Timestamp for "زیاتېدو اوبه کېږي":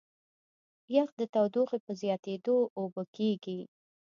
2.01-3.59